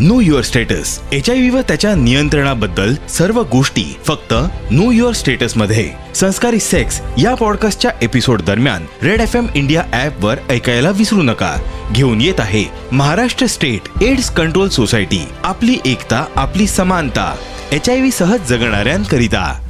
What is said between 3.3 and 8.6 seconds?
गोष्टी फक्त know your स्टेटसमध्ये. संस्कारी सेक्स या पॉडकास्टच्या एपिसोड